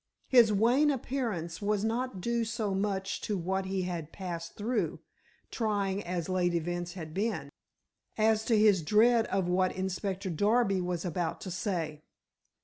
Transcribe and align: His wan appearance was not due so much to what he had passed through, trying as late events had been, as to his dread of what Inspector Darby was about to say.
His 0.29 0.51
wan 0.51 0.89
appearance 0.89 1.61
was 1.61 1.83
not 1.83 2.21
due 2.21 2.43
so 2.43 2.73
much 2.73 3.21
to 3.21 3.37
what 3.37 3.65
he 3.65 3.83
had 3.83 4.11
passed 4.11 4.55
through, 4.55 4.99
trying 5.51 6.03
as 6.03 6.27
late 6.27 6.55
events 6.55 6.93
had 6.93 7.13
been, 7.13 7.51
as 8.17 8.43
to 8.45 8.57
his 8.57 8.81
dread 8.81 9.27
of 9.27 9.47
what 9.47 9.75
Inspector 9.75 10.31
Darby 10.31 10.81
was 10.81 11.05
about 11.05 11.39
to 11.41 11.51
say. 11.51 12.01